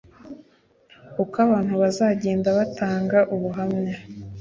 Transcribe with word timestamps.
uko 1.23 1.35
abantu 1.45 1.73
bazagenda 1.81 2.49
batanga 2.57 3.17
ubuhamya 3.35 3.95